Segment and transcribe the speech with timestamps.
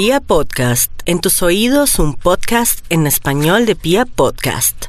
[0.00, 4.84] Pia Podcast, en tus oídos un podcast en español de Pia Podcast.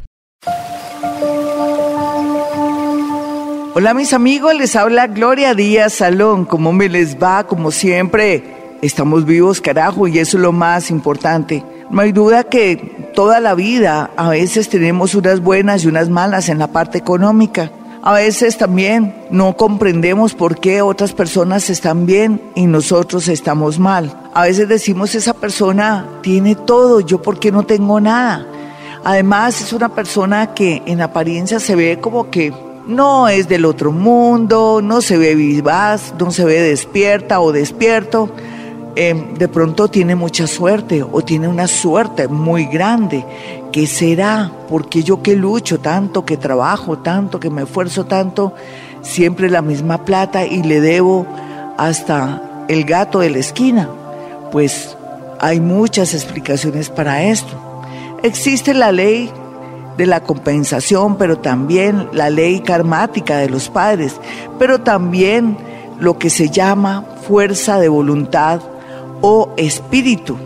[3.74, 6.45] Hola mis amigos, les habla Gloria Díaz Salón.
[6.45, 7.48] ¿Cómo me les va?
[7.48, 11.66] Como siempre, estamos vivos, carajo, y eso es lo más importante.
[11.89, 16.50] No hay duda que toda la vida a veces tenemos unas buenas y unas malas
[16.50, 17.71] en la parte económica.
[18.02, 24.18] A veces también no comprendemos por qué otras personas están bien y nosotros estamos mal.
[24.34, 28.48] A veces decimos esa persona tiene todo, yo por qué no tengo nada.
[29.03, 32.53] Además es una persona que en apariencia se ve como que
[32.88, 38.30] no es del otro mundo, no se ve vivaz, no se ve despierta o despierto.
[38.95, 43.23] Em, de pronto tiene mucha suerte o tiene una suerte muy grande.
[43.72, 44.52] ¿Qué será?
[44.68, 48.54] Porque yo que lucho tanto, que trabajo tanto, que me esfuerzo tanto,
[49.02, 51.28] siempre la misma plata y le debo
[51.78, 53.88] hasta el gato de la esquina.
[54.52, 54.98] Pues
[55.40, 57.54] hay muchas explicaciones para esto.
[58.23, 59.31] Existe la ley
[59.98, 64.16] de la compensación, pero también la ley karmática de los padres,
[64.58, 65.58] pero también
[66.00, 68.61] lo que se llama fuerza de voluntad
[69.22, 70.38] o espíritu.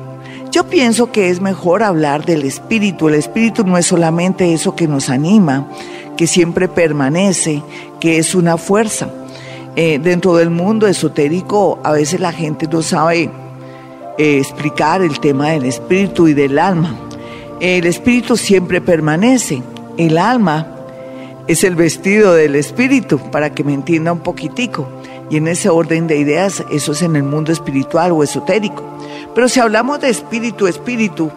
[0.53, 3.07] Yo pienso que es mejor hablar del espíritu.
[3.07, 5.67] El espíritu no es solamente eso que nos anima,
[6.15, 7.63] que siempre permanece,
[7.99, 9.09] que es una fuerza.
[9.75, 13.31] Eh, dentro del mundo esotérico a veces la gente no sabe
[14.19, 16.99] eh, explicar el tema del espíritu y del alma.
[17.59, 19.63] El espíritu siempre permanece.
[19.97, 20.67] El alma
[21.47, 24.87] es el vestido del espíritu, para que me entienda un poquitico.
[25.31, 28.92] Y en ese orden de ideas, eso es en el mundo espiritual o esotérico.
[29.35, 31.31] Pero si hablamos de espíritu, espíritu,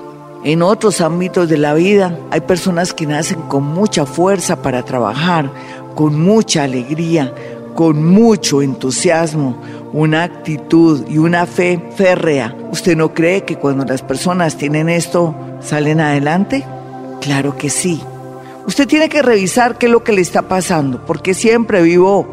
[0.44, 5.50] en otros ámbitos de la vida hay personas que nacen con mucha fuerza para trabajar,
[5.94, 7.34] con mucha alegría,
[7.74, 9.56] con mucho entusiasmo,
[9.92, 12.54] una actitud y una fe férrea.
[12.70, 16.64] ¿Usted no cree que cuando las personas tienen esto salen adelante?
[17.20, 18.02] Claro que sí.
[18.66, 22.26] Usted tiene que revisar qué es lo que le está pasando, porque siempre vivo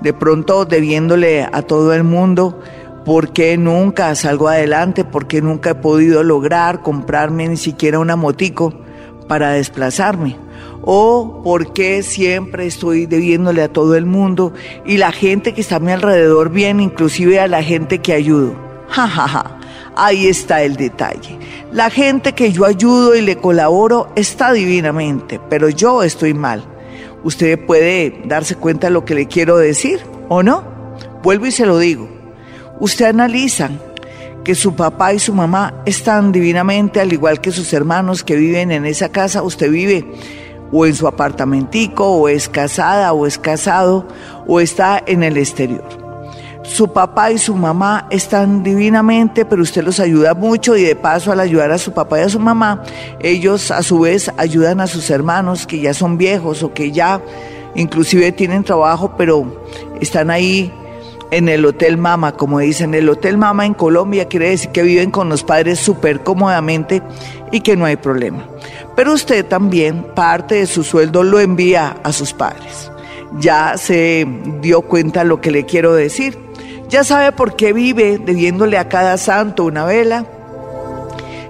[0.00, 2.58] de pronto debiéndole a todo el mundo
[3.04, 8.16] por qué nunca salgo adelante, por qué nunca he podido lograr comprarme ni siquiera una
[8.16, 8.74] motico
[9.28, 10.36] para desplazarme,
[10.82, 14.52] o por qué siempre estoy debiéndole a todo el mundo
[14.84, 18.54] y la gente que está a mi alrededor bien, inclusive a la gente que ayudo.
[18.88, 19.56] Ja, ja, ja.
[19.96, 21.38] Ahí está el detalle.
[21.72, 26.64] La gente que yo ayudo y le colaboro está divinamente, pero yo estoy mal
[27.22, 30.64] usted puede darse cuenta de lo que le quiero decir, ¿o no?
[31.22, 32.08] Vuelvo y se lo digo.
[32.80, 33.70] Usted analiza
[34.42, 38.72] que su papá y su mamá están divinamente, al igual que sus hermanos que viven
[38.72, 40.10] en esa casa, usted vive
[40.72, 44.06] o en su apartamentico, o es casada, o es casado,
[44.46, 45.84] o está en el exterior.
[46.62, 51.32] Su papá y su mamá están divinamente, pero usted los ayuda mucho y de paso
[51.32, 52.82] al ayudar a su papá y a su mamá,
[53.18, 57.20] ellos a su vez ayudan a sus hermanos que ya son viejos o que ya
[57.74, 59.64] inclusive tienen trabajo, pero
[60.00, 60.72] están ahí
[61.30, 62.94] en el Hotel Mama, como dicen.
[62.94, 67.02] El Hotel Mama en Colombia quiere decir que viven con los padres súper cómodamente
[67.52, 68.46] y que no hay problema.
[68.96, 72.90] Pero usted también parte de su sueldo lo envía a sus padres.
[73.38, 74.26] Ya se
[74.60, 76.36] dio cuenta lo que le quiero decir.
[76.88, 80.26] Ya sabe por qué vive debiéndole a cada santo una vela.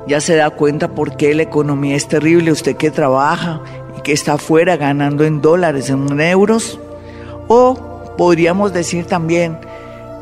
[0.06, 3.62] Ya se da cuenta por qué la economía es terrible, usted que trabaja
[3.96, 6.78] y que está afuera ganando en dólares, en euros.
[7.48, 9.58] O podríamos decir también,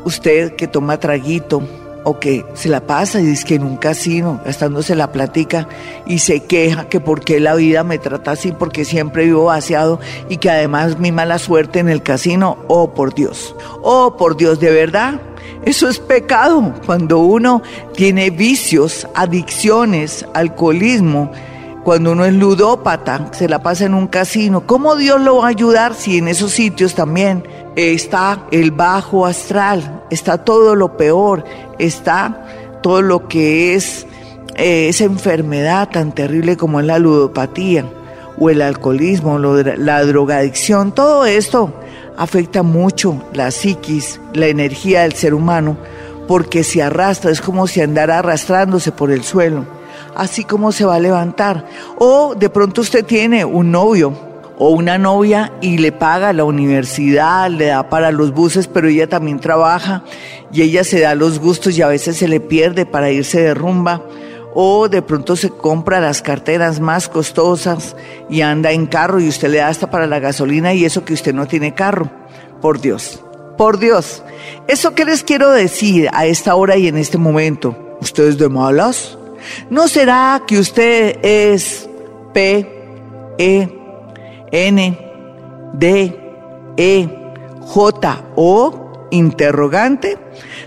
[0.05, 1.63] usted que toma traguito,
[2.03, 5.67] o que se la pasa y dice que en un casino gastándose la platica
[6.05, 9.99] y se queja que por qué la vida me trata así, porque siempre vivo vaciado
[10.29, 14.59] y que además mi mala suerte en el casino, oh por Dios, oh por Dios,
[14.59, 15.19] de verdad.
[15.63, 17.61] Eso es pecado cuando uno
[17.93, 21.31] tiene vicios, adicciones, alcoholismo,
[21.89, 24.67] cuando uno es ludópata, se la pasa en un casino.
[24.67, 27.43] ¿Cómo Dios lo va a ayudar si en esos sitios también
[27.75, 31.43] está el bajo astral, está todo lo peor,
[31.79, 32.45] está
[32.83, 34.05] todo lo que es
[34.53, 37.85] eh, esa enfermedad tan terrible como es la ludopatía
[38.37, 41.73] o el alcoholismo, la drogadicción, todo esto
[42.17, 45.75] afecta mucho la psiquis, la energía del ser humano,
[46.27, 49.78] porque se arrastra, es como si andara arrastrándose por el suelo,
[50.15, 51.65] así como se va a levantar.
[51.97, 54.13] O de pronto usted tiene un novio
[54.57, 59.07] o una novia y le paga la universidad, le da para los buses, pero ella
[59.07, 60.03] también trabaja
[60.51, 63.53] y ella se da los gustos y a veces se le pierde para irse de
[63.53, 64.03] rumba
[64.53, 67.95] o de pronto se compra las carteras más costosas
[68.29, 71.13] y anda en carro y usted le da hasta para la gasolina y eso que
[71.13, 72.09] usted no tiene carro.
[72.61, 73.23] Por Dios,
[73.57, 74.23] por Dios.
[74.67, 78.47] Eso que les quiero decir a esta hora y en este momento ¿Usted es de
[78.47, 79.18] malas?
[79.69, 81.89] ¿No será que usted es
[82.33, 82.67] P,
[83.37, 83.69] E,
[84.51, 84.99] N,
[85.73, 86.19] D,
[86.77, 87.09] E,
[87.61, 90.17] J, O, interrogante?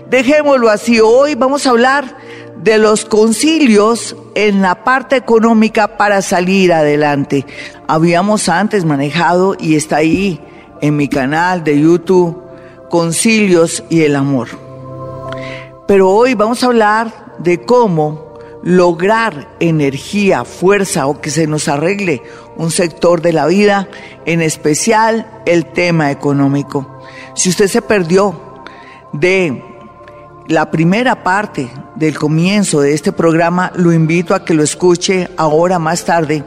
[0.09, 0.99] Dejémoslo así.
[0.99, 2.17] Hoy vamos a hablar
[2.63, 7.45] de los concilios en la parte económica para salir adelante.
[7.87, 10.39] Habíamos antes manejado y está ahí
[10.81, 12.41] en mi canal de YouTube,
[12.89, 14.49] Concilios y el Amor.
[15.87, 18.32] Pero hoy vamos a hablar de cómo
[18.63, 22.23] lograr energía, fuerza o que se nos arregle
[22.55, 23.89] un sector de la vida,
[24.25, 27.01] en especial el tema económico.
[27.35, 28.63] Si usted se perdió
[29.11, 29.63] de
[30.47, 35.79] la primera parte del comienzo de este programa, lo invito a que lo escuche ahora
[35.79, 36.43] más tarde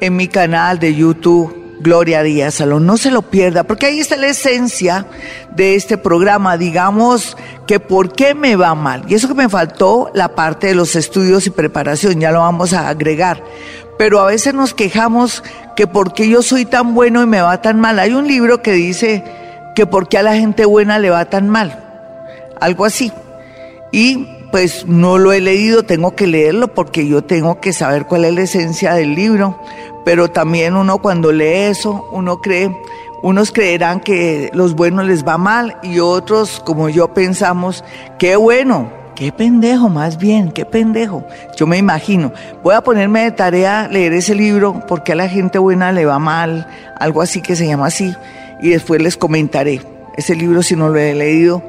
[0.00, 1.59] en mi canal de YouTube.
[1.80, 5.06] Gloria Díaz Salón, no se lo pierda, porque ahí está la esencia
[5.50, 7.36] de este programa, digamos
[7.66, 9.04] que por qué me va mal.
[9.08, 12.72] Y eso que me faltó, la parte de los estudios y preparación, ya lo vamos
[12.72, 13.42] a agregar.
[13.98, 15.42] Pero a veces nos quejamos
[15.74, 17.98] que por qué yo soy tan bueno y me va tan mal.
[17.98, 19.24] Hay un libro que dice
[19.74, 21.86] que por qué a la gente buena le va tan mal
[22.60, 23.12] algo así.
[23.92, 28.24] Y pues no lo he leído, tengo que leerlo porque yo tengo que saber cuál
[28.24, 29.58] es la esencia del libro,
[30.04, 32.74] pero también uno cuando lee eso, uno cree,
[33.22, 37.84] unos creerán que los buenos les va mal y otros, como yo pensamos,
[38.18, 41.24] qué bueno, qué pendejo, más bien, qué pendejo.
[41.56, 42.32] Yo me imagino,
[42.62, 46.18] voy a ponerme de tarea leer ese libro porque a la gente buena le va
[46.18, 46.66] mal,
[46.98, 48.14] algo así que se llama así,
[48.62, 49.82] y después les comentaré.
[50.16, 51.62] Ese libro si no lo he leído,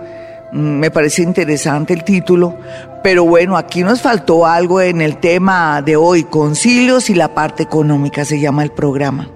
[0.51, 2.57] me parece interesante el título,
[3.03, 7.63] pero bueno, aquí nos faltó algo en el tema de hoy, concilios y la parte
[7.63, 9.30] económica, se llama el programa.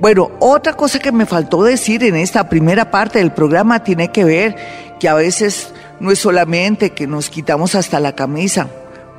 [0.00, 4.24] Bueno, otra cosa que me faltó decir en esta primera parte del programa tiene que
[4.24, 4.56] ver
[5.00, 8.68] que a veces no es solamente que nos quitamos hasta la camisa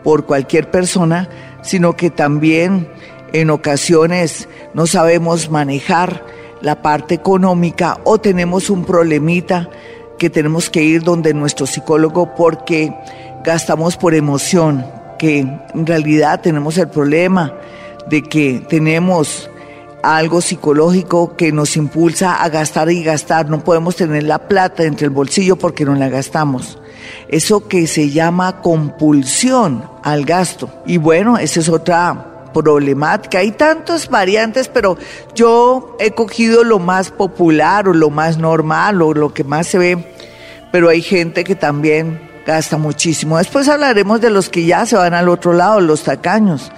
[0.03, 1.29] por cualquier persona,
[1.61, 2.87] sino que también
[3.33, 6.23] en ocasiones no sabemos manejar
[6.61, 9.69] la parte económica o tenemos un problemita
[10.17, 12.93] que tenemos que ir donde nuestro psicólogo porque
[13.43, 14.85] gastamos por emoción,
[15.17, 17.53] que en realidad tenemos el problema
[18.09, 19.49] de que tenemos
[20.03, 23.49] algo psicológico que nos impulsa a gastar y gastar.
[23.49, 26.79] No podemos tener la plata entre el bolsillo porque no la gastamos.
[27.27, 30.69] Eso que se llama compulsión al gasto.
[30.85, 33.39] Y bueno, esa es otra problemática.
[33.39, 34.97] Hay tantas variantes, pero
[35.35, 39.77] yo he cogido lo más popular o lo más normal o lo que más se
[39.77, 39.97] ve,
[40.71, 43.37] pero hay gente que también gasta muchísimo.
[43.37, 46.71] Después hablaremos de los que ya se van al otro lado, los tacaños,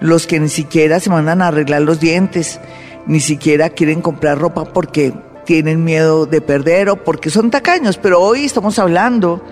[0.00, 2.60] los que ni siquiera se mandan a arreglar los dientes,
[3.06, 5.14] ni siquiera quieren comprar ropa porque
[5.44, 9.42] tienen miedo de perder o porque son tacaños, pero hoy estamos hablando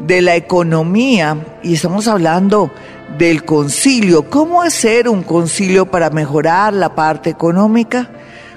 [0.00, 2.70] de la economía y estamos hablando
[3.18, 4.28] del concilio.
[4.28, 8.10] ¿Cómo hacer un concilio para mejorar la parte económica?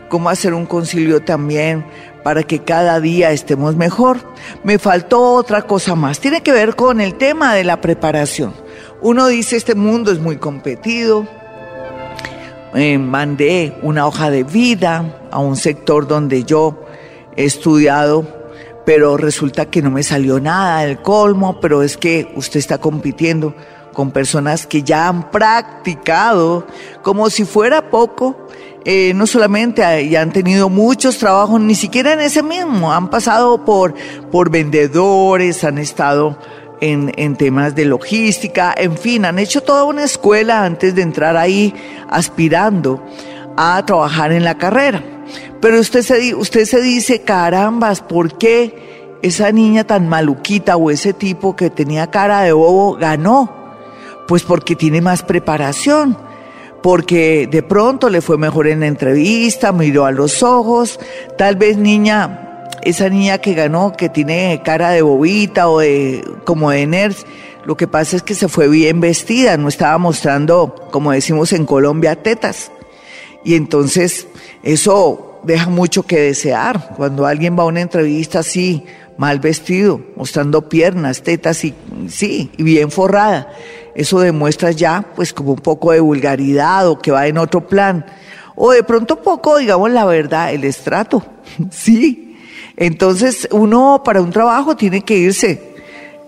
[0.10, 1.86] ¿Cómo hacer un concilio también
[2.24, 4.18] para que cada día estemos mejor?
[4.64, 6.20] Me faltó otra cosa más.
[6.20, 8.54] Tiene que ver con el tema de la preparación.
[9.02, 11.28] Uno dice, este mundo es muy competido.
[12.74, 16.86] Eh, mandé una hoja de vida a un sector donde yo
[17.36, 18.28] he estudiado,
[18.86, 23.56] pero resulta que no me salió nada del colmo, pero es que usted está compitiendo
[23.94, 26.66] con personas que ya han practicado
[27.02, 28.48] como si fuera poco,
[28.86, 33.66] eh, no solamente ya han tenido muchos trabajos, ni siquiera en ese mismo, han pasado
[33.66, 33.94] por,
[34.32, 36.38] por vendedores, han estado
[36.82, 41.36] en, en, temas de logística, en fin, han hecho toda una escuela antes de entrar
[41.36, 41.74] ahí
[42.10, 43.04] aspirando
[43.58, 45.04] a trabajar en la carrera.
[45.60, 51.12] Pero usted se, usted se dice, carambas, ¿por qué esa niña tan maluquita o ese
[51.12, 53.59] tipo que tenía cara de bobo ganó?
[54.30, 56.16] Pues porque tiene más preparación,
[56.84, 61.00] porque de pronto le fue mejor en la entrevista, miró a los ojos,
[61.36, 66.70] tal vez niña, esa niña que ganó, que tiene cara de bobita o de como
[66.70, 67.26] de nerds,
[67.66, 71.66] lo que pasa es que se fue bien vestida, no estaba mostrando, como decimos en
[71.66, 72.72] Colombia, tetas.
[73.44, 74.28] Y entonces
[74.62, 76.94] eso deja mucho que desear.
[76.98, 78.86] Cuando alguien va a una entrevista así,
[79.18, 81.74] mal vestido, mostrando piernas, tetas y
[82.08, 83.50] sí, y bien forrada,
[83.96, 88.06] eso demuestra ya pues como un poco de vulgaridad o que va en otro plan.
[88.56, 91.24] O de pronto poco, digamos la verdad, el estrato.
[91.72, 92.38] sí.
[92.78, 95.76] Entonces uno para un trabajo tiene que irse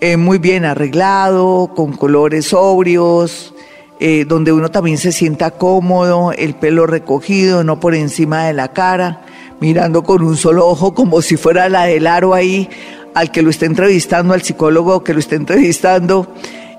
[0.01, 3.53] eh, muy bien arreglado, con colores sobrios,
[3.99, 8.69] eh, donde uno también se sienta cómodo, el pelo recogido, no por encima de la
[8.73, 9.21] cara,
[9.59, 12.67] mirando con un solo ojo como si fuera la del aro ahí
[13.13, 16.33] al que lo está entrevistando, al psicólogo que lo está entrevistando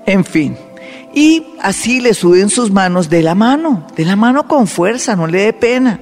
[0.05, 0.57] En fin.
[1.15, 5.27] Y así le suben sus manos de la mano, de la mano con fuerza, no
[5.27, 5.99] le dé pena.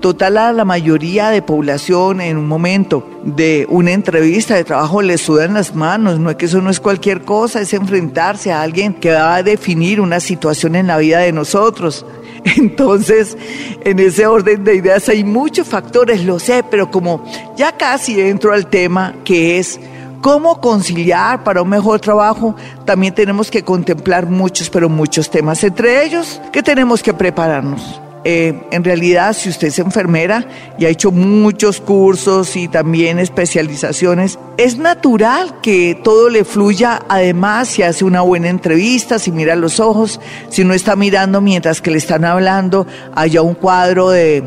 [0.00, 5.18] Total a la mayoría de población en un momento de una entrevista de trabajo le
[5.18, 8.94] sudan las manos, no es que eso no es cualquier cosa, es enfrentarse a alguien
[8.94, 12.06] que va a definir una situación en la vida de nosotros.
[12.56, 13.36] Entonces,
[13.84, 17.22] en ese orden de ideas hay muchos factores, lo sé, pero como
[17.54, 19.78] ya casi entro al tema que es
[20.24, 26.02] cómo conciliar para un mejor trabajo, también tenemos que contemplar muchos, pero muchos temas, entre
[26.02, 28.00] ellos que tenemos que prepararnos.
[28.24, 30.46] Eh, en realidad, si usted es enfermera
[30.78, 37.02] y ha hecho muchos cursos y también especializaciones, es natural que todo le fluya.
[37.06, 41.82] Además, si hace una buena entrevista, si mira los ojos, si no está mirando mientras
[41.82, 44.42] que le están hablando, haya un cuadro de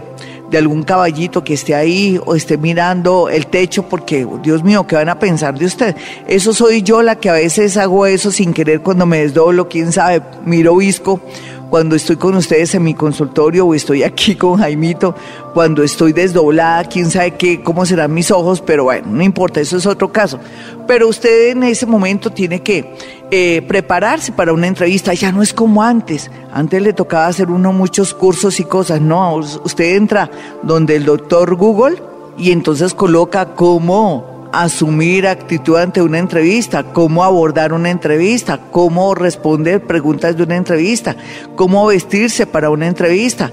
[0.49, 4.95] de algún caballito que esté ahí o esté mirando el techo porque, Dios mío, ¿qué
[4.95, 5.95] van a pensar de usted?
[6.27, 9.91] Eso soy yo la que a veces hago eso sin querer cuando me desdoblo, quién
[9.91, 11.21] sabe, miro visco
[11.69, 15.15] cuando estoy con ustedes en mi consultorio o estoy aquí con Jaimito,
[15.53, 19.77] cuando estoy desdoblada, quién sabe qué, cómo serán mis ojos, pero bueno, no importa, eso
[19.77, 20.39] es otro caso.
[20.87, 22.95] Pero usted en ese momento tiene que
[23.31, 27.73] eh, prepararse para una entrevista, ya no es como antes, antes le tocaba hacer uno
[27.73, 30.29] muchos cursos y cosas, no, usted entra
[30.63, 32.01] donde el doctor Google
[32.37, 39.81] y entonces coloca cómo asumir actitud ante una entrevista, cómo abordar una entrevista, cómo responder
[39.85, 41.15] preguntas de una entrevista,
[41.55, 43.51] cómo vestirse para una entrevista,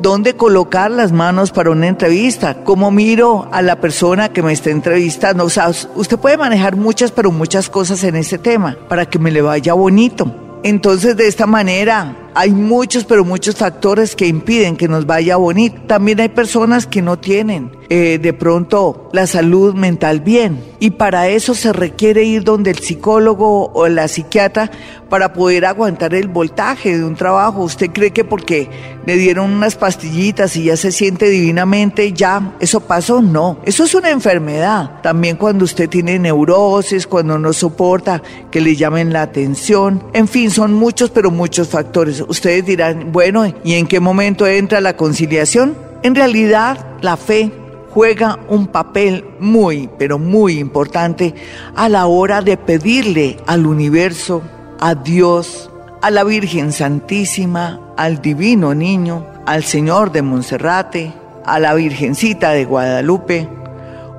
[0.00, 4.70] dónde colocar las manos para una entrevista, cómo miro a la persona que me está
[4.70, 5.44] entrevistando.
[5.44, 9.30] O sea, usted puede manejar muchas, pero muchas cosas en ese tema para que me
[9.30, 10.34] le vaya bonito.
[10.62, 15.80] Entonces, de esta manera, hay muchos, pero muchos factores que impiden que nos vaya bonito.
[15.86, 21.28] También hay personas que no tienen eh, de pronto la salud mental bien y para
[21.28, 24.70] eso se requiere ir donde el psicólogo o la psiquiatra
[25.08, 27.62] para poder aguantar el voltaje de un trabajo.
[27.62, 28.68] ¿Usted cree que porque
[29.06, 33.22] le dieron unas pastillitas y ya se siente divinamente, ya eso pasó?
[33.22, 35.00] No, eso es una enfermedad.
[35.02, 40.50] También cuando usted tiene neurosis, cuando no soporta que le llamen la atención, en fin,
[40.50, 42.24] son muchos, pero muchos factores.
[42.28, 45.76] Ustedes dirán, bueno, ¿y en qué momento entra la conciliación?
[46.02, 47.52] En realidad, la fe
[47.90, 51.34] juega un papel muy, pero muy importante
[51.74, 54.42] a la hora de pedirle al universo,
[54.80, 55.70] a Dios,
[56.02, 61.12] a la Virgen Santísima, al Divino Niño, al Señor de Monserrate,
[61.44, 63.48] a la Virgencita de Guadalupe,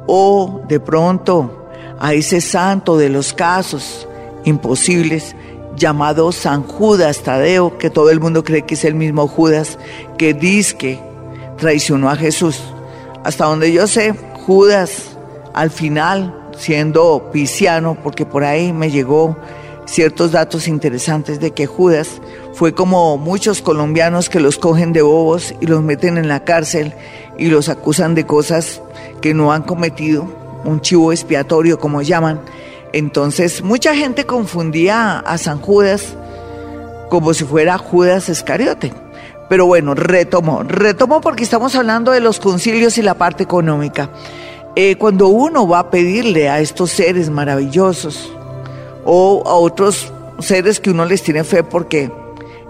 [0.08, 4.08] o de pronto a ese santo de los casos
[4.46, 5.36] imposibles
[5.78, 9.78] llamado San Judas Tadeo, que todo el mundo cree que es el mismo Judas,
[10.18, 11.00] que dice que
[11.58, 12.62] traicionó a Jesús.
[13.24, 14.14] Hasta donde yo sé,
[14.46, 15.18] Judas
[15.54, 19.38] al final, siendo pisiano, porque por ahí me llegó
[19.86, 22.22] ciertos datos interesantes de que Judas
[22.54, 26.94] fue como muchos colombianos que los cogen de bobos y los meten en la cárcel
[27.38, 28.82] y los acusan de cosas
[29.22, 30.28] que no han cometido,
[30.66, 32.42] un chivo expiatorio como llaman,
[32.98, 36.16] entonces mucha gente confundía a San Judas
[37.10, 38.92] como si fuera Judas Iscariote.
[39.50, 44.10] Pero bueno, retomo, retomo porque estamos hablando de los concilios y la parte económica.
[44.76, 48.32] Eh, cuando uno va a pedirle a estos seres maravillosos
[49.06, 52.12] o a otros seres que uno les tiene fe porque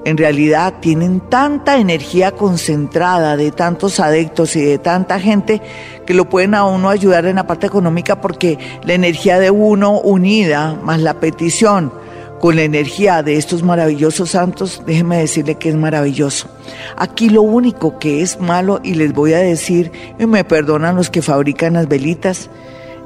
[0.08, 5.62] en realidad tienen tanta energía concentrada de tantos adeptos y de tanta gente
[6.06, 10.00] que lo pueden a uno ayudar en la parte económica porque la energía de uno
[10.00, 11.92] unida más la petición
[12.40, 16.48] con la energía de estos maravillosos santos, déjenme decirle que es maravilloso.
[16.96, 21.10] Aquí lo único que es malo, y les voy a decir, y me perdonan los
[21.10, 22.50] que fabrican las velitas,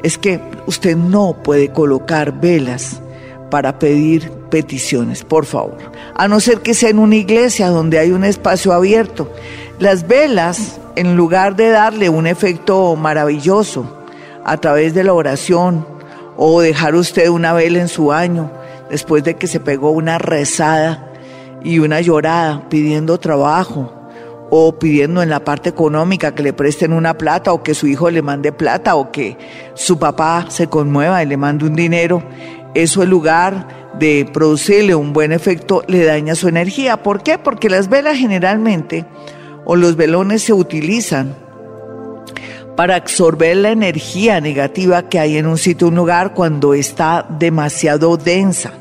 [0.04, 3.02] es que usted no puede colocar velas
[3.50, 5.78] para pedir peticiones, por favor.
[6.22, 9.34] A no ser que sea en una iglesia donde hay un espacio abierto.
[9.80, 14.04] Las velas, en lugar de darle un efecto maravilloso
[14.46, 15.84] a través de la oración
[16.38, 18.52] o dejar usted una vela en su baño
[18.92, 21.12] después de que se pegó una rezada
[21.64, 23.92] y una llorada pidiendo trabajo
[24.52, 28.12] o pidiendo en la parte económica que le presten una plata o que su hijo
[28.12, 29.40] le mande plata o que
[29.74, 32.22] su papá se conmueva y le mande un dinero,
[32.76, 37.04] eso en lugar de producirle un buen efecto le daña su energía.
[37.04, 37.38] ¿Por qué?
[37.38, 39.06] Porque las velas generalmente
[39.66, 41.36] o los velones se utilizan
[42.76, 48.18] para absorber la energía negativa que hay en un sitio, un lugar cuando está demasiado
[48.18, 48.72] densa.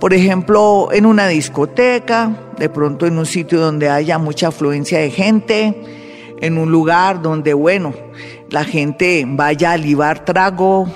[0.00, 5.10] Por ejemplo, en una discoteca, de pronto en un sitio donde haya mucha afluencia de
[5.10, 5.74] gente,
[6.40, 7.94] en un lugar donde, bueno,
[8.50, 10.88] la gente vaya a libar trago,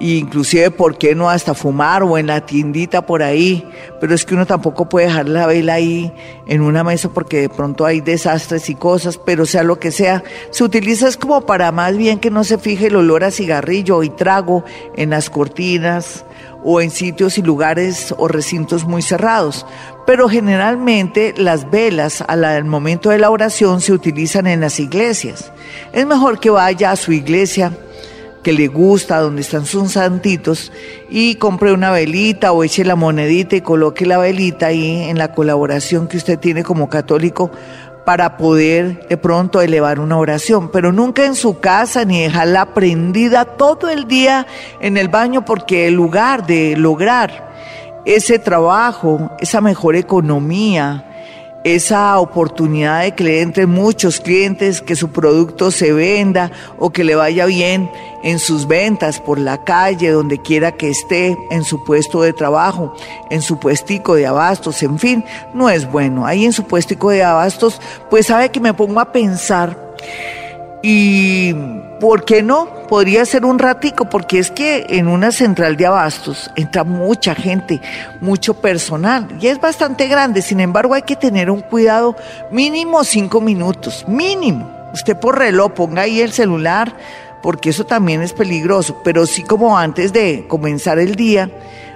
[0.00, 3.68] inclusive, ¿por qué no hasta fumar o en la tiendita por ahí?
[4.00, 6.12] Pero es que uno tampoco puede dejar la vela ahí
[6.46, 10.24] en una mesa porque de pronto hay desastres y cosas, pero sea lo que sea,
[10.50, 14.02] se utiliza es como para más bien que no se fije el olor a cigarrillo
[14.02, 14.64] y trago
[14.96, 16.24] en las cortinas
[16.64, 19.66] o en sitios y lugares o recintos muy cerrados.
[20.06, 25.52] Pero generalmente las velas al momento de la oración se utilizan en las iglesias.
[25.92, 27.72] Es mejor que vaya a su iglesia
[28.42, 30.72] que le gusta, donde están sus santitos,
[31.08, 35.32] y compre una velita o eche la monedita y coloque la velita ahí en la
[35.32, 37.50] colaboración que usted tiene como católico
[38.04, 43.44] para poder de pronto elevar una oración, pero nunca en su casa ni dejarla prendida
[43.44, 44.46] todo el día
[44.80, 47.50] en el baño porque el lugar de lograr
[48.06, 51.09] ese trabajo, esa mejor economía,
[51.64, 57.04] esa oportunidad de que le entren muchos clientes, que su producto se venda o que
[57.04, 57.90] le vaya bien
[58.22, 62.94] en sus ventas por la calle, donde quiera que esté, en su puesto de trabajo,
[63.30, 65.24] en su puestico de abastos, en fin,
[65.54, 66.26] no es bueno.
[66.26, 69.76] Ahí en su puestico de abastos, pues sabe que me pongo a pensar
[70.82, 71.54] y
[72.00, 72.66] ¿por qué no?
[72.88, 77.80] Podría ser un ratico, porque es que en una central de abastos entra mucha gente,
[78.20, 82.16] mucho personal, y es bastante grande, sin embargo hay que tener un cuidado
[82.50, 84.68] mínimo cinco minutos, mínimo.
[84.92, 86.96] Usted por reloj ponga ahí el celular,
[87.42, 91.50] porque eso también es peligroso, pero sí como antes de comenzar el día,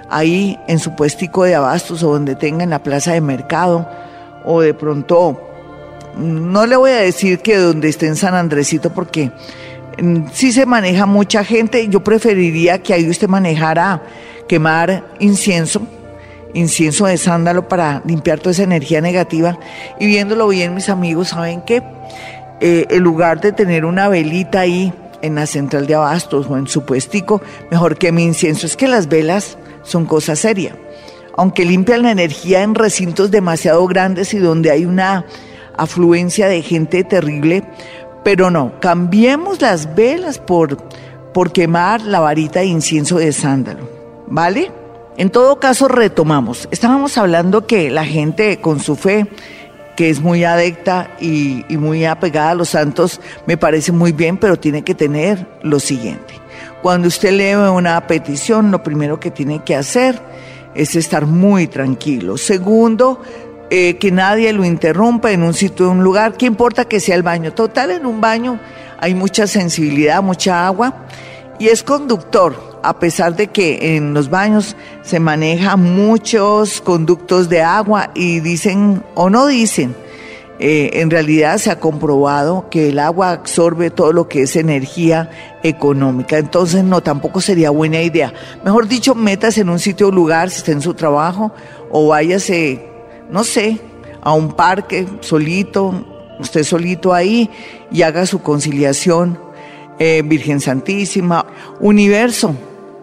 [0.09, 3.89] ahí en su puestico de abastos o donde tenga en la plaza de mercado,
[4.45, 5.41] o de pronto
[6.15, 9.31] no le voy a decir que donde esté en San Andresito porque
[10.01, 14.01] mm, si se maneja mucha gente, yo preferiría que ahí usted manejara
[14.47, 15.81] quemar incienso,
[16.53, 19.57] incienso de sándalo para limpiar toda esa energía negativa.
[19.99, 21.83] Y viéndolo bien, mis amigos, ¿saben qué?
[22.61, 26.67] Eh, en lugar de tener una velita ahí en la central de abastos o en
[26.67, 28.65] su puestico, mejor que mi incienso.
[28.65, 30.75] Es que las velas son cosa seria.
[31.37, 35.25] Aunque limpian la energía en recintos demasiado grandes y donde hay una
[35.77, 37.63] afluencia de gente terrible,
[38.25, 40.77] pero no, cambiemos las velas por,
[41.31, 43.87] por quemar la varita de incienso de sándalo,
[44.25, 44.71] ¿vale?
[45.15, 46.67] En todo caso, retomamos.
[46.71, 49.27] Estábamos hablando que la gente con su fe,
[49.95, 54.37] que es muy adecta y, y muy apegada a los santos, me parece muy bien,
[54.37, 56.33] pero tiene que tener lo siguiente.
[56.81, 60.19] Cuando usted lee una petición, lo primero que tiene que hacer
[60.73, 62.37] es estar muy tranquilo.
[62.37, 63.21] Segundo,
[63.69, 67.15] eh, que nadie lo interrumpa en un sitio, en un lugar, ¿qué importa que sea
[67.15, 67.53] el baño?
[67.53, 68.59] Total, en un baño
[68.99, 71.05] hay mucha sensibilidad, mucha agua
[71.57, 77.61] y es conductor, a pesar de que en los baños se manejan muchos conductos de
[77.61, 79.95] agua y dicen o no dicen,
[80.57, 85.29] eh, en realidad se ha comprobado que el agua absorbe todo lo que es energía
[85.63, 86.37] económica.
[86.37, 88.33] Entonces, no, tampoco sería buena idea.
[88.63, 91.51] Mejor dicho, metas en un sitio o lugar, si está en su trabajo,
[91.91, 92.94] o váyase
[93.29, 93.79] no sé,
[94.21, 95.93] a un parque solito,
[96.39, 97.49] usted solito ahí
[97.91, 99.39] y haga su conciliación.
[99.97, 101.45] Eh, Virgen Santísima,
[101.79, 102.53] universo,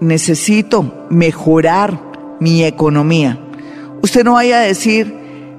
[0.00, 1.98] necesito mejorar
[2.38, 3.38] mi economía.
[4.02, 5.14] Usted no vaya a decir,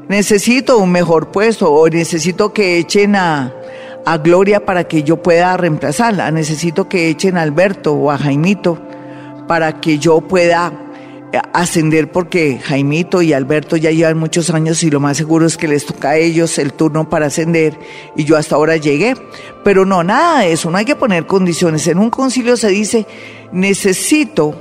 [0.09, 3.51] necesito un mejor puesto o necesito que echen a,
[4.05, 8.79] a Gloria para que yo pueda reemplazarla, necesito que echen a Alberto o a Jaimito
[9.47, 10.82] para que yo pueda
[11.53, 15.67] ascender porque Jaimito y Alberto ya llevan muchos años y lo más seguro es que
[15.67, 17.79] les toca a ellos el turno para ascender
[18.15, 19.15] y yo hasta ahora llegué.
[19.63, 21.87] Pero no, nada de eso, no hay que poner condiciones.
[21.87, 23.07] En un concilio se dice,
[23.51, 24.55] necesito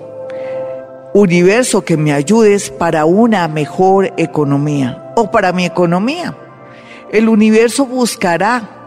[1.14, 6.37] universo que me ayudes para una mejor economía o para mi economía.
[7.11, 8.82] El universo buscará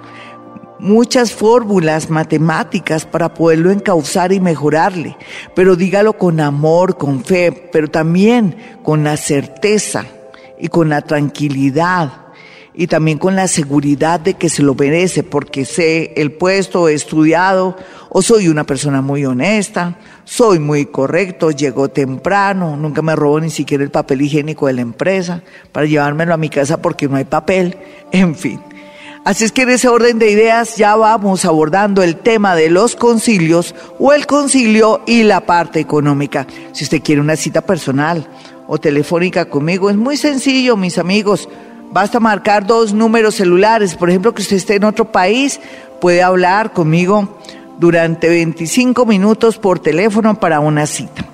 [0.80, 5.18] muchas fórmulas matemáticas para poderlo encauzar y mejorarle,
[5.56, 10.06] pero dígalo con amor, con fe, pero también con la certeza
[10.60, 12.26] y con la tranquilidad
[12.78, 16.94] y también con la seguridad de que se lo merece porque sé el puesto, he
[16.94, 17.78] estudiado
[18.10, 23.50] o soy una persona muy honesta, soy muy correcto, llego temprano, nunca me robo ni
[23.50, 27.26] siquiera el papel higiénico de la empresa para llevármelo a mi casa porque no hay
[27.26, 27.78] papel,
[28.12, 28.60] en fin.
[29.26, 32.96] Así es que en ese orden de ideas ya vamos abordando el tema de los
[32.96, 36.46] concilios o el concilio y la parte económica.
[36.74, 38.28] Si usted quiere una cita personal
[38.68, 41.50] o telefónica conmigo, es muy sencillo, mis amigos.
[41.92, 43.96] Basta marcar dos números celulares.
[43.96, 45.60] Por ejemplo, que usted esté en otro país,
[46.00, 47.40] puede hablar conmigo
[47.80, 51.26] durante 25 minutos por teléfono para una cita.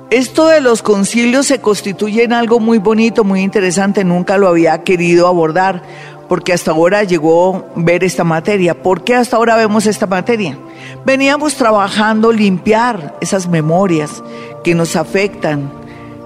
[0.10, 4.84] Esto de los concilios se constituye en algo muy bonito, muy interesante, nunca lo había
[4.84, 5.84] querido abordar,
[6.32, 8.82] porque hasta ahora llegó ver esta materia.
[8.82, 10.58] ¿Por qué hasta ahora vemos esta materia?
[11.06, 14.24] Veníamos trabajando limpiar esas memorias
[14.64, 15.70] que nos afectan,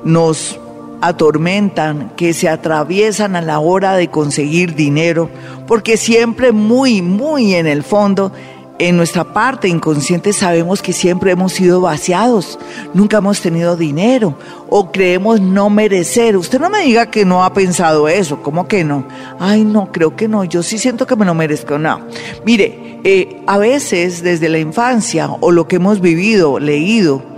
[0.04, 0.60] nos
[1.02, 5.28] atormentan, que se atraviesan a la hora de conseguir dinero,
[5.66, 8.32] porque siempre muy, muy en el fondo
[8.80, 12.60] en nuestra parte inconsciente sabemos que siempre hemos sido vaciados,
[12.94, 14.38] nunca hemos tenido dinero
[14.70, 16.36] o creemos no merecer.
[16.36, 19.06] Usted no me diga que no ha pensado eso, ¿cómo que no?
[19.40, 21.78] Ay, no, creo que no, yo sí siento que me lo merezco.
[21.78, 22.02] No,
[22.46, 27.35] mire, eh, a veces desde la infancia o lo que hemos vivido, leído,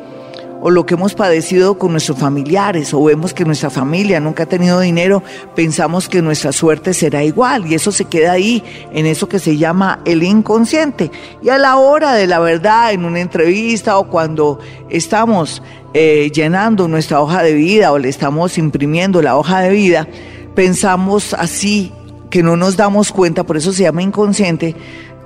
[0.68, 4.48] o lo que hemos padecido con nuestros familiares o vemos que nuestra familia nunca ha
[4.48, 5.24] tenido dinero,
[5.56, 9.56] pensamos que nuestra suerte será igual y eso se queda ahí en eso que se
[9.56, 11.10] llama el inconsciente.
[11.42, 16.90] Y a la hora de la verdad, en una entrevista o cuando estamos eh, llenando
[16.90, 20.06] nuestra hoja de vida o le estamos imprimiendo la hoja de vida,
[20.54, 21.94] pensamos así
[22.30, 24.76] que no nos damos cuenta, por eso se llama inconsciente,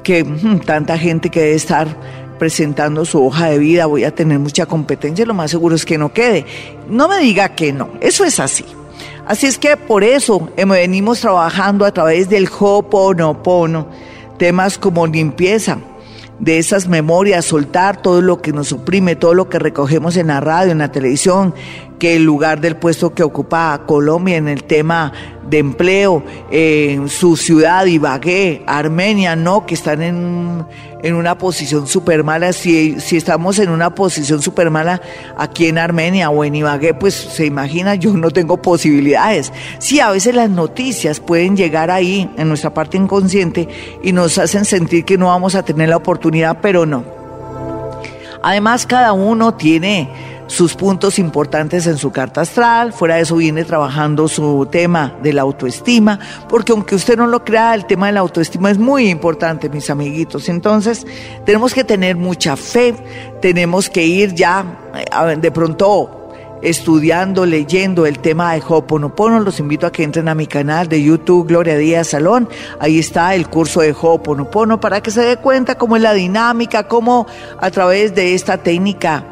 [0.04, 1.88] que hmm, tanta gente que debe estar
[2.41, 5.99] presentando su hoja de vida, voy a tener mucha competencia, lo más seguro es que
[5.99, 6.43] no quede.
[6.89, 8.65] No me diga que no, eso es así.
[9.27, 13.86] Así es que por eso venimos trabajando a través del Ho'oponopono,
[14.39, 15.77] temas como limpieza,
[16.39, 20.39] de esas memorias, soltar todo lo que nos oprime, todo lo que recogemos en la
[20.39, 21.54] radio, en la televisión,
[22.01, 25.13] que el lugar del puesto que ocupa Colombia en el tema
[25.47, 30.65] de empleo, en su ciudad, Ibagué, Armenia, no, que están en,
[31.03, 32.53] en una posición súper mala.
[32.53, 34.99] Si, si estamos en una posición súper mala
[35.37, 39.53] aquí en Armenia o en Ibagué, pues se imagina, yo no tengo posibilidades.
[39.77, 43.67] Sí, a veces las noticias pueden llegar ahí, en nuestra parte inconsciente,
[44.01, 47.03] y nos hacen sentir que no vamos a tener la oportunidad, pero no.
[48.41, 50.09] Además, cada uno tiene
[50.51, 55.31] sus puntos importantes en su carta astral, fuera de eso viene trabajando su tema de
[55.31, 59.07] la autoestima, porque aunque usted no lo crea, el tema de la autoestima es muy
[59.07, 60.49] importante, mis amiguitos.
[60.49, 61.07] Entonces,
[61.45, 62.93] tenemos que tener mucha fe,
[63.41, 66.17] tenemos que ir ya eh, de pronto
[66.61, 71.01] estudiando, leyendo el tema de Ho'oponopono, los invito a que entren a mi canal de
[71.01, 72.49] YouTube Gloria Díaz Salón.
[72.77, 76.89] Ahí está el curso de Ho'oponopono para que se dé cuenta cómo es la dinámica,
[76.89, 77.25] cómo
[77.57, 79.23] a través de esta técnica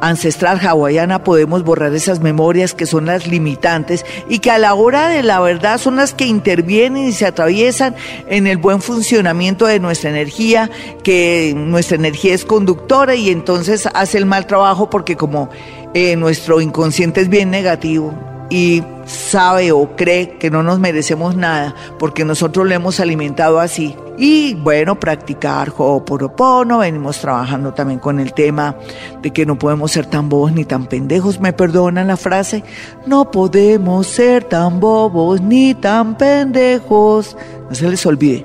[0.00, 5.08] ancestral hawaiana podemos borrar esas memorias que son las limitantes y que a la hora
[5.08, 7.94] de la verdad son las que intervienen y se atraviesan
[8.28, 10.70] en el buen funcionamiento de nuestra energía,
[11.02, 15.50] que nuestra energía es conductora y entonces hace el mal trabajo porque como
[15.94, 18.14] eh, nuestro inconsciente es bien negativo,
[18.50, 23.96] y sabe o cree que no nos merecemos nada porque nosotros le hemos alimentado así.
[24.20, 28.74] Y bueno, practicar Ho'oponopono, venimos trabajando también con el tema
[29.22, 32.64] de que no podemos ser tan bobos ni tan pendejos, me perdonan la frase,
[33.06, 37.36] no podemos ser tan bobos ni tan pendejos,
[37.68, 38.44] no se les olvide,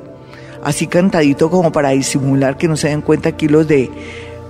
[0.63, 3.89] así cantadito como para disimular que no se den cuenta aquí los de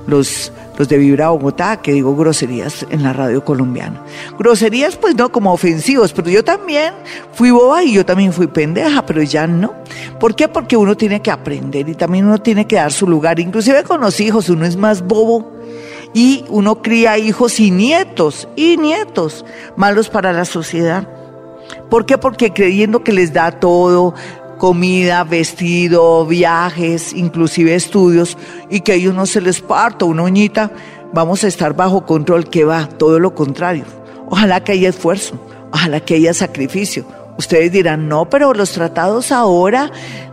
[0.08, 4.02] los los de Vibra Bogotá, que digo groserías en la radio colombiana.
[4.38, 6.94] Groserías, pues no como ofensivos, pero yo también
[7.34, 9.74] fui boba y yo también fui pendeja, pero ya no.
[10.20, 10.48] ¿Por qué?
[10.48, 13.40] Porque uno tiene que aprender y también uno tiene que dar su lugar.
[13.40, 15.52] Inclusive con los hijos, uno es más bobo
[16.14, 21.08] y uno cría hijos y nietos, y nietos, malos para la sociedad.
[21.90, 22.18] ¿Por qué?
[22.18, 24.14] Porque creyendo que les da todo,
[24.64, 28.38] comida, vestido, viajes, inclusive estudios,
[28.70, 30.72] y que a ellos no se les parta una uñita,
[31.12, 33.84] vamos a estar bajo control, que va, todo lo contrario.
[34.30, 35.38] Ojalá que haya esfuerzo,
[35.74, 37.06] ojalá que haya sacrificio.
[37.38, 39.92] Ustedes dirán, no, pero los tratados ahora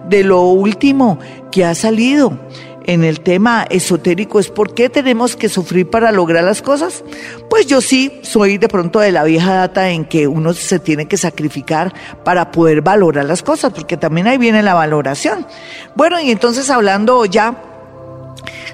[0.08, 1.18] de lo último
[1.50, 2.38] que ha salido,
[2.84, 7.04] en el tema esotérico es por qué tenemos que sufrir para lograr las cosas.
[7.48, 11.06] Pues yo sí soy de pronto de la vieja data en que uno se tiene
[11.06, 11.92] que sacrificar
[12.24, 15.46] para poder valorar las cosas, porque también ahí viene la valoración.
[15.94, 17.62] Bueno, y entonces hablando ya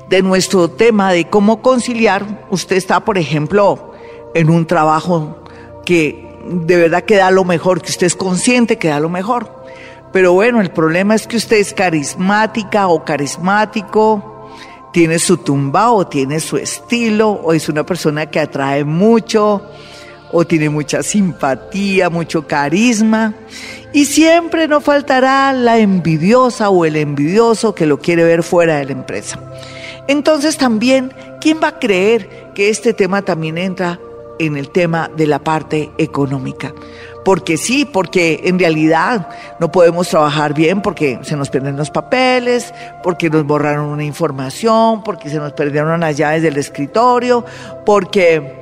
[0.09, 3.93] de nuestro tema de cómo conciliar, usted está, por ejemplo,
[4.35, 5.43] en un trabajo
[5.85, 9.56] que de verdad que da lo mejor, que usted es consciente que da lo mejor
[10.17, 14.49] Pero bueno, el problema es que usted es carismática o carismático,
[14.91, 19.61] tiene su tumba o tiene su estilo, o es una persona que atrae mucho,
[20.33, 23.35] o tiene mucha simpatía, mucho carisma.
[23.93, 28.87] Y siempre no faltará la envidiosa o el envidioso que lo quiere ver fuera de
[28.87, 29.39] la empresa.
[30.09, 34.01] Entonces también, ¿quién va a creer que este tema también entra
[34.39, 36.73] en el tema de la parte económica?
[37.27, 39.27] Porque sí, porque en realidad
[39.59, 45.03] no podemos trabajar bien porque se nos pierden los papeles, porque nos borraron una información,
[45.03, 47.45] porque se nos perdieron las llaves del escritorio,
[47.85, 48.55] porque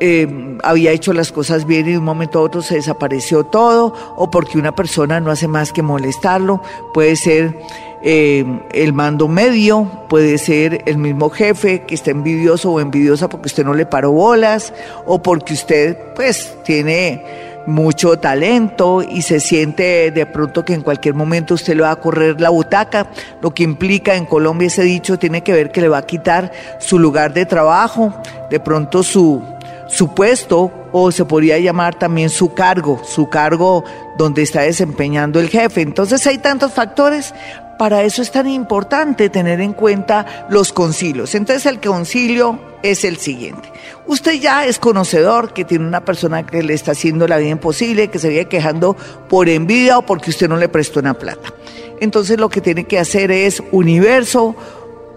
[0.00, 3.94] eh, había hecho las cosas bien y de un momento a otro se desapareció todo,
[4.16, 6.60] o porque una persona no hace más que molestarlo,
[6.92, 7.60] puede ser
[8.02, 13.46] eh, el mando medio, puede ser el mismo jefe que está envidioso o envidiosa porque
[13.46, 14.72] usted no le paró bolas,
[15.06, 21.14] o porque usted pues tiene mucho talento y se siente de pronto que en cualquier
[21.14, 23.08] momento usted le va a correr la butaca,
[23.42, 26.52] lo que implica en Colombia ese dicho tiene que ver que le va a quitar
[26.78, 28.14] su lugar de trabajo,
[28.50, 29.42] de pronto su
[29.90, 33.84] su puesto o se podría llamar también su cargo, su cargo
[34.16, 35.82] donde está desempeñando el jefe.
[35.82, 37.34] Entonces hay tantos factores,
[37.80, 41.34] para eso es tan importante tener en cuenta los concilios.
[41.34, 43.72] Entonces el concilio es el siguiente.
[44.06, 48.08] Usted ya es conocedor que tiene una persona que le está haciendo la vida imposible,
[48.08, 48.98] que se viene quejando
[49.30, 51.54] por envidia o porque usted no le prestó una plata.
[52.00, 54.54] Entonces lo que tiene que hacer es universo,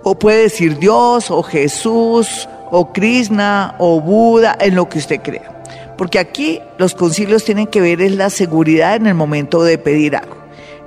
[0.01, 5.63] o puede decir Dios, o Jesús, o Krishna o Buda, en lo que usted crea.
[5.97, 10.15] Porque aquí los concilios tienen que ver es la seguridad en el momento de pedir
[10.15, 10.37] algo.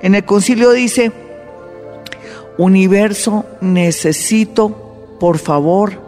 [0.00, 1.12] En el concilio dice,
[2.58, 6.00] universo, necesito, por favor,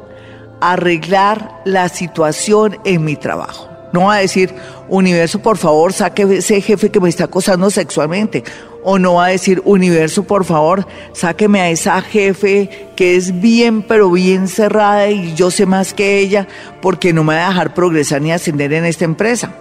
[0.61, 3.69] arreglar la situación en mi trabajo.
[3.93, 4.55] No va a decir,
[4.89, 8.45] universo, por favor, saque ese jefe que me está acosando sexualmente
[8.85, 13.83] o no va a decir, universo, por favor, sáqueme a esa jefe que es bien,
[13.83, 16.47] pero bien cerrada y yo sé más que ella,
[16.81, 19.53] porque no me va a dejar progresar ni ascender en esta empresa.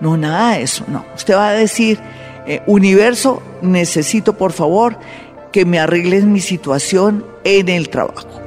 [0.00, 1.04] No, nada de eso, no.
[1.14, 1.98] Usted va a decir,
[2.46, 4.98] eh, universo, necesito, por favor,
[5.54, 8.44] que me arregles mi situación en el trabajo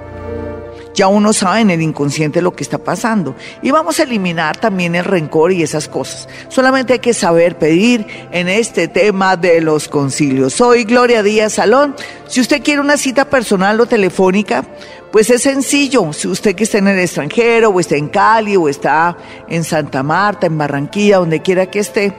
[0.97, 3.35] ya uno sabe en el inconsciente lo que está pasando.
[3.61, 6.27] Y vamos a eliminar también el rencor y esas cosas.
[6.49, 10.53] Solamente hay que saber pedir en este tema de los concilios.
[10.55, 11.95] Soy Gloria Díaz Salón.
[12.27, 14.65] Si usted quiere una cita personal o telefónica,
[15.11, 16.11] pues es sencillo.
[16.13, 19.15] Si usted que está en el extranjero, o está en Cali, o está
[19.47, 22.15] en Santa Marta, en Barranquilla, donde quiera que esté,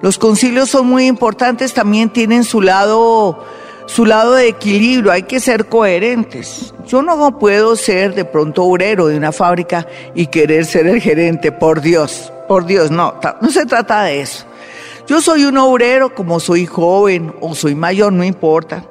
[0.01, 3.45] Los concilios son muy importantes, también tienen su lado,
[3.87, 6.73] su lado de equilibrio, hay que ser coherentes.
[6.87, 11.51] Yo no puedo ser de pronto obrero de una fábrica y querer ser el gerente,
[11.51, 14.45] por Dios, por Dios, no, no se trata de eso.
[15.09, 18.85] Yo soy un obrero como soy joven o soy mayor, no importa.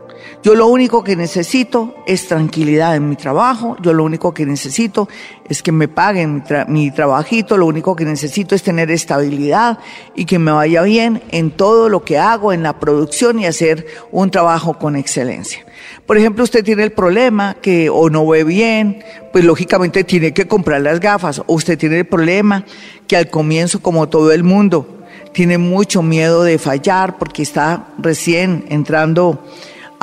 [0.44, 5.08] Yo lo único que necesito es tranquilidad en mi trabajo, yo lo único que necesito
[5.48, 9.80] es que me paguen mi, trabajito, lo único que necesito es tener estabilidad
[10.16, 13.88] y que me vaya bien en todo lo que hago, en la producción y hacer
[14.12, 15.66] un trabajo con excelencia.
[16.06, 19.02] Por ejemplo, usted tiene el problema que o no ve bien,
[19.32, 22.66] pues lógicamente tiene que comprar las gafas, o usted tiene el problema
[23.08, 28.66] que al comienzo, como todo el mundo, tiene mucho miedo de fallar porque está recién
[28.68, 29.42] entrando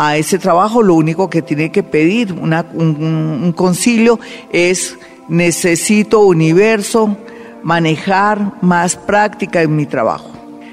[0.03, 4.19] a ese trabajo, lo único que tiene que pedir un, concilio
[4.51, 4.97] es
[5.29, 7.19] necesito universo,
[7.63, 10.31] manejar más práctica en mi trabajo.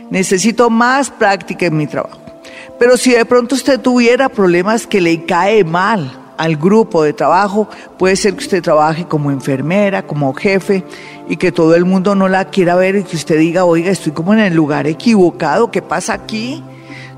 [0.09, 2.21] Necesito más práctica en mi trabajo.
[2.79, 7.67] Pero si de pronto usted tuviera problemas que le cae mal al grupo de trabajo,
[7.97, 10.85] puede ser que usted trabaje como enfermera, como jefe,
[11.27, 14.13] y que todo el mundo no la quiera ver y que usted diga, oiga, estoy
[14.13, 16.63] como en el lugar equivocado, ¿qué pasa aquí?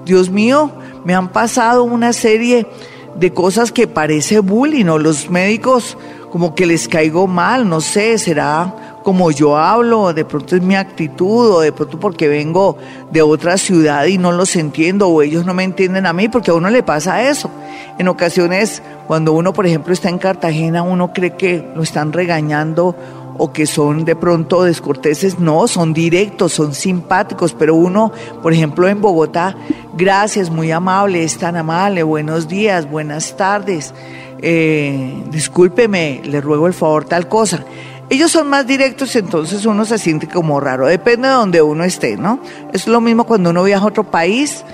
[0.05, 0.71] Dios mío,
[1.05, 2.67] me han pasado una serie
[3.15, 5.97] de cosas que parece bullying o los médicos
[6.31, 10.75] como que les caigo mal, no sé, será como yo hablo, de pronto es mi
[10.75, 12.77] actitud o de pronto porque vengo
[13.11, 16.51] de otra ciudad y no los entiendo o ellos no me entienden a mí porque
[16.51, 17.49] a uno le pasa eso.
[17.97, 22.95] En ocasiones, cuando uno, por ejemplo, está en Cartagena, uno cree que lo están regañando
[23.39, 28.11] o que son de pronto descorteses, no, son directos, son simpáticos, pero uno,
[28.43, 29.55] por ejemplo, en Bogotá,
[29.93, 33.93] gracias, muy amable, es tan amable, buenos días, buenas tardes,
[34.41, 37.63] eh, discúlpeme, le ruego el favor tal cosa.
[38.09, 42.17] Ellos son más directos, entonces uno se siente como raro, depende de donde uno esté,
[42.17, 42.41] ¿no?
[42.73, 44.65] Es lo mismo cuando uno viaja a otro país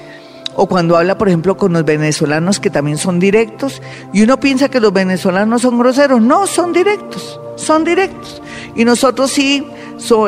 [0.55, 4.69] o cuando habla, por ejemplo, con los venezolanos que también son directos, y uno piensa
[4.69, 8.41] que los venezolanos son groseros, no, son directos, son directos.
[8.75, 9.65] Y nosotros sí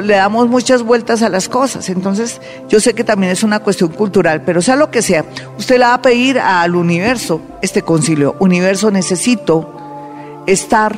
[0.03, 1.89] le damos muchas vueltas a las cosas.
[1.89, 5.25] Entonces, yo sé que también es una cuestión cultural, pero sea lo que sea,
[5.57, 8.35] usted le va a pedir al universo este concilio.
[8.39, 10.97] Universo, necesito estar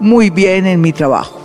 [0.00, 1.40] muy bien en mi trabajo.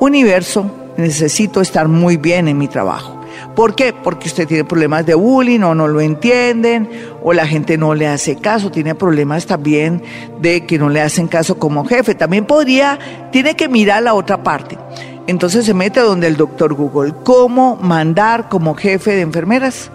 [0.00, 3.17] Universo, necesito estar muy bien en mi trabajo.
[3.58, 3.92] ¿Por qué?
[3.92, 6.88] Porque usted tiene problemas de bullying o no lo entienden
[7.24, 10.00] o la gente no le hace caso, tiene problemas también
[10.40, 12.14] de que no le hacen caso como jefe.
[12.14, 13.00] También podría,
[13.32, 14.78] tiene que mirar la otra parte.
[15.26, 19.90] Entonces se mete donde el doctor Google, ¿cómo mandar como jefe de enfermeras?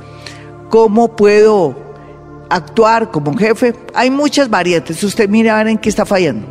[0.67, 1.73] ¿Cómo puedo
[2.49, 3.75] actuar como jefe?
[3.93, 5.01] Hay muchas variantes.
[5.05, 6.45] Usted mira a ver en qué está fallando.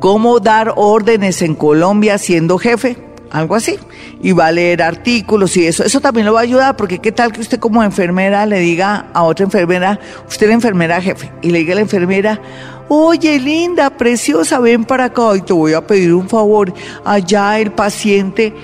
[0.00, 3.05] ¿Cómo dar órdenes en Colombia siendo jefe?
[3.30, 3.78] Algo así,
[4.22, 5.84] y va a leer artículos y eso.
[5.84, 9.06] Eso también lo va a ayudar, porque qué tal que usted como enfermera le diga
[9.12, 12.40] a otra enfermera, usted es la enfermera jefe, y le diga a la enfermera,
[12.88, 16.72] oye linda, preciosa, ven para acá y te voy a pedir un favor,
[17.04, 18.54] allá el paciente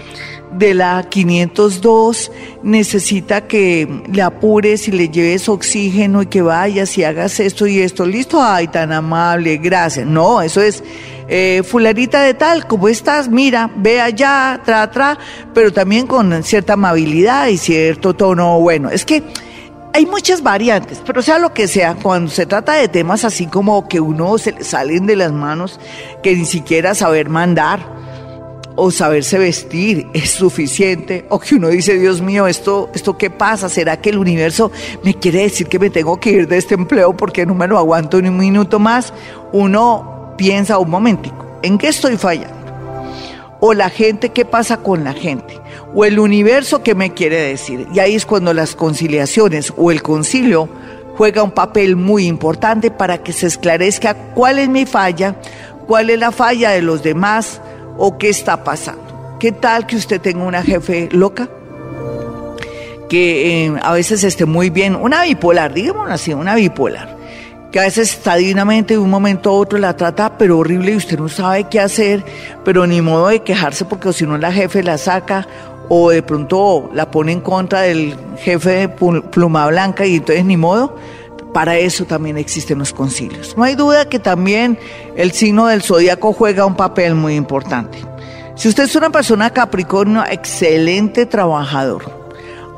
[0.52, 2.30] de la 502
[2.62, 7.80] necesita que le apures y le lleves oxígeno y que vayas y hagas esto y
[7.80, 8.06] esto.
[8.06, 10.06] Listo, ay, tan amable, gracias.
[10.06, 10.82] No, eso es
[11.28, 13.28] eh, fularita de tal, ¿cómo estás?
[13.28, 15.18] Mira, ve allá, tra, tra,
[15.54, 18.90] pero también con cierta amabilidad y cierto tono bueno.
[18.90, 19.22] Es que
[19.94, 23.88] hay muchas variantes, pero sea lo que sea, cuando se trata de temas así como
[23.88, 25.78] que uno se le salen de las manos,
[26.22, 27.80] que ni siquiera saber mandar
[28.76, 33.68] o saberse vestir es suficiente, o que uno dice, Dios mío, esto, esto qué pasa,
[33.68, 34.70] ¿será que el universo
[35.02, 37.78] me quiere decir que me tengo que ir de este empleo porque no me lo
[37.78, 39.12] aguanto ni un minuto más?
[39.52, 42.62] Uno piensa un momentico, ¿en qué estoy fallando?
[43.60, 45.60] O la gente, ¿qué pasa con la gente?
[45.94, 47.86] O el universo, ¿qué me quiere decir?
[47.94, 50.68] Y ahí es cuando las conciliaciones o el concilio
[51.16, 55.36] juega un papel muy importante para que se esclarezca cuál es mi falla,
[55.86, 57.60] cuál es la falla de los demás
[57.98, 59.36] o qué está pasando.
[59.38, 61.48] ¿Qué tal que usted tenga una jefe loca?
[63.08, 67.22] Que eh, a veces esté muy bien, una bipolar, digámoslo así, una bipolar
[67.72, 70.96] que a veces está dignamente de un momento a otro la trata, pero horrible y
[70.96, 72.22] usted no sabe qué hacer,
[72.66, 75.48] pero ni modo de quejarse porque si no la jefe la saca
[75.88, 80.58] o de pronto la pone en contra del jefe de pluma blanca y entonces ni
[80.58, 80.96] modo.
[81.52, 83.56] Para eso también existen los concilios.
[83.56, 84.78] No hay duda que también
[85.16, 87.98] el signo del zodiaco juega un papel muy importante.
[88.54, 92.22] Si usted es una persona capricornio, excelente trabajador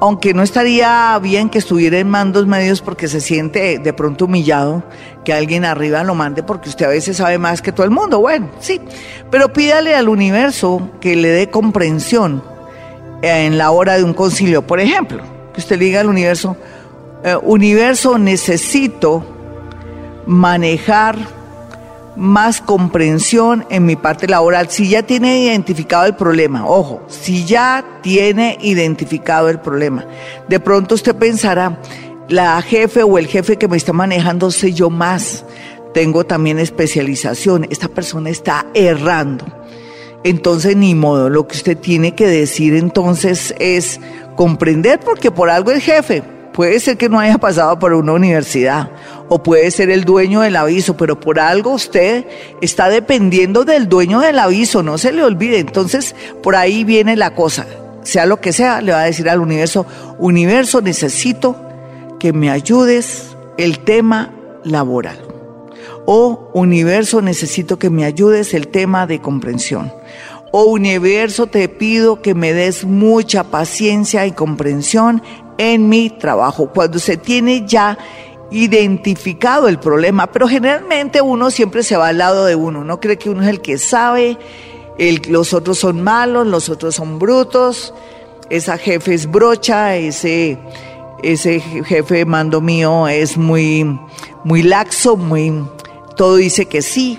[0.01, 4.83] aunque no estaría bien que estuviera en mandos medios porque se siente de pronto humillado
[5.25, 8.21] que alguien arriba lo mande porque usted a veces sabe más que todo el mundo.
[8.21, 8.83] Bueno, sí,
[9.31, 12.43] pero pídale al universo que le dé comprensión
[13.23, 14.67] en la hora de un concilio.
[14.67, 15.23] Por ejemplo,
[15.55, 16.57] que usted diga al universo,
[17.25, 19.25] eh, universo necesito
[20.27, 21.17] manejar
[22.17, 24.69] más comprensión en mi parte laboral.
[24.69, 30.05] Si ya tiene identificado el problema, ojo, si ya tiene identificado el problema,
[30.49, 31.81] de pronto usted pensará,
[32.29, 35.47] la jefe o el jefe que me está manejando sé yo más,
[35.95, 39.47] tengo también especialización, esta persona está errando.
[40.25, 43.99] Entonces, ni modo, lo que usted tiene que decir entonces es
[44.37, 46.23] comprender porque por algo es jefe,
[46.55, 48.89] Puede ser que no haya pasado por una universidad
[49.29, 52.27] o puede ser el dueño del aviso, pero por algo usted
[52.61, 55.59] está dependiendo del dueño del aviso, no se le olvide.
[55.59, 56.15] Entonces,
[56.45, 57.67] por ahí viene la cosa.
[58.05, 59.85] Sea lo que sea, le va a decir al universo,
[60.19, 61.57] universo, necesito
[62.21, 65.19] que me ayudes el tema laboral.
[66.07, 69.93] O universo, necesito que me ayudes el tema de comprensión.
[70.53, 75.21] O universo, te pido que me des mucha paciencia y comprensión
[75.59, 77.99] en mi trabajo, cuando se tiene ya
[78.51, 83.19] identificado el problema, pero generalmente uno siempre se va al lado de uno, no cree
[83.19, 84.39] que uno es el que sabe,
[85.29, 87.93] los otros son malos, los otros son brutos,
[88.51, 90.59] esa jefe es brocha, ese,
[91.23, 93.99] ese jefe de mando mío es muy,
[94.45, 95.65] muy laxo, muy,
[96.17, 97.19] todo dice que sí,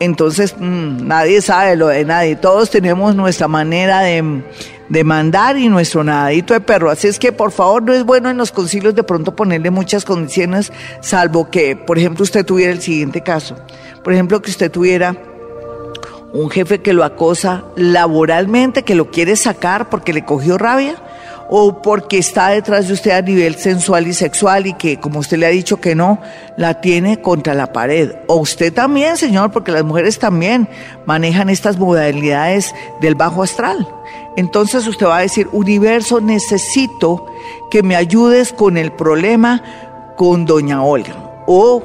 [0.00, 4.44] entonces mm, nadie sabe lo de nadie, todos tenemos nuestra manera de
[4.88, 6.90] de mandar y nuestro nadadito de perro.
[6.90, 10.04] Así es que por favor no es bueno en los concilios de pronto ponerle muchas
[10.04, 13.56] condiciones, salvo que, por ejemplo, usted tuviera el siguiente caso.
[14.02, 15.16] Por ejemplo, que usted tuviera
[16.32, 20.96] un jefe que lo acosa laboralmente, que lo quiere sacar porque le cogió rabia
[21.48, 25.38] o porque está detrás de usted a nivel sensual y sexual y que, como usted
[25.38, 26.20] le ha dicho que no,
[26.56, 28.12] la tiene contra la pared.
[28.26, 30.68] O usted también, señor, porque las mujeres también
[31.06, 33.88] manejan estas modalidades del bajo astral.
[34.36, 37.26] Entonces usted va a decir, universo, necesito
[37.70, 39.62] que me ayudes con el problema
[40.16, 41.14] con doña Olga.
[41.46, 41.82] O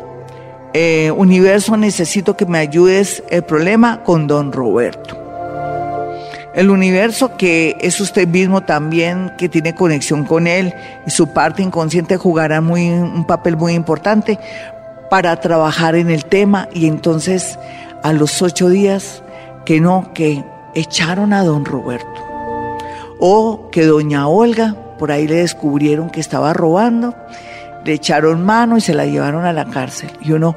[0.74, 5.23] eh, universo, necesito que me ayudes el problema con don Roberto.
[6.54, 10.74] El universo que es usted mismo también, que tiene conexión con él
[11.06, 14.38] y su parte inconsciente jugará muy, un papel muy importante
[15.10, 16.70] para trabajar en el tema.
[16.72, 17.58] Y entonces
[18.04, 19.24] a los ocho días
[19.66, 20.44] que no, que
[20.76, 22.22] echaron a don Roberto.
[23.20, 27.16] O que doña Olga por ahí le descubrieron que estaba robando,
[27.84, 30.12] le echaron mano y se la llevaron a la cárcel.
[30.22, 30.56] Y uno...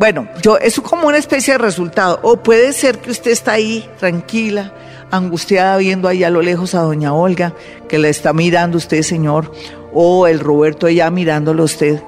[0.00, 2.20] Bueno, yo, es como una especie de resultado.
[2.22, 4.72] O puede ser que usted está ahí tranquila,
[5.10, 7.52] angustiada, viendo ahí a lo lejos a doña Olga,
[7.86, 9.52] que la está mirando usted, señor,
[9.92, 12.02] o el Roberto allá mirándolo usted.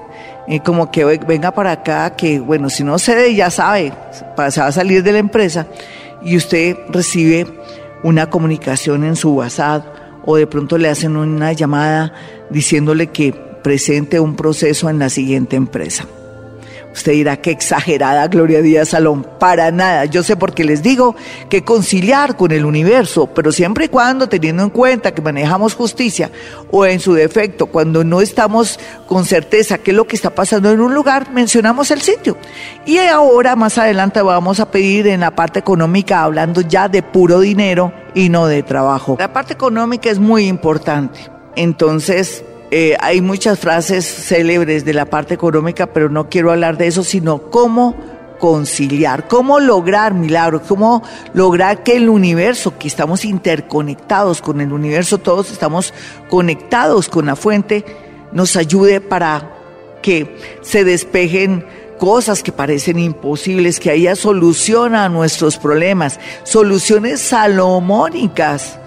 [0.47, 3.93] Y como que venga para acá, que bueno, si no cede, ya sabe,
[4.49, 5.67] se va a salir de la empresa
[6.23, 7.45] y usted recibe
[8.01, 9.85] una comunicación en su WhatsApp
[10.25, 12.11] o de pronto le hacen una llamada
[12.49, 16.07] diciéndole que presente un proceso en la siguiente empresa.
[16.93, 20.05] Usted dirá que exagerada Gloria Díaz Salón, para nada.
[20.05, 21.15] Yo sé por qué les digo
[21.49, 26.29] que conciliar con el universo, pero siempre y cuando teniendo en cuenta que manejamos justicia
[26.71, 30.71] o en su defecto, cuando no estamos con certeza qué es lo que está pasando
[30.71, 32.37] en un lugar, mencionamos el sitio.
[32.85, 37.39] Y ahora más adelante vamos a pedir en la parte económica, hablando ya de puro
[37.39, 39.15] dinero y no de trabajo.
[39.19, 41.19] La parte económica es muy importante.
[41.55, 42.43] Entonces,
[42.75, 47.03] eh, hay muchas frases célebres de la parte económica, pero no quiero hablar de eso,
[47.03, 47.95] sino cómo
[48.39, 51.03] conciliar, cómo lograr milagros, cómo
[51.35, 55.93] lograr que el universo, que estamos interconectados con el universo, todos estamos
[56.31, 57.85] conectados con la fuente,
[58.31, 59.51] nos ayude para
[60.01, 61.67] que se despejen
[61.99, 68.79] cosas que parecen imposibles, que haya solución a nuestros problemas, soluciones salomónicas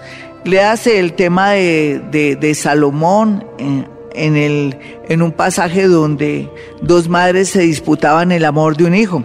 [0.47, 6.49] le hace el tema de, Salomón en, en un pasaje donde
[6.81, 9.23] dos madres se disputaban el amor de un hijo.